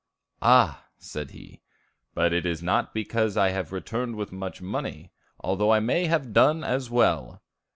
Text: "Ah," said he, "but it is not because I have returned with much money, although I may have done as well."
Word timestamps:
"Ah," 0.41 0.85
said 0.97 1.29
he, 1.29 1.61
"but 2.15 2.33
it 2.33 2.43
is 2.43 2.63
not 2.63 2.91
because 2.91 3.37
I 3.37 3.49
have 3.49 3.71
returned 3.71 4.15
with 4.15 4.31
much 4.31 4.59
money, 4.59 5.11
although 5.41 5.71
I 5.71 5.79
may 5.79 6.05
have 6.07 6.33
done 6.33 6.63
as 6.63 6.89
well." 6.89 7.43